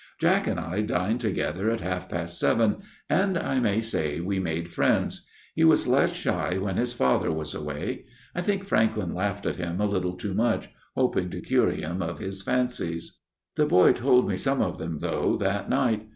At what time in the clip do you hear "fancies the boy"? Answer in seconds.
12.41-13.93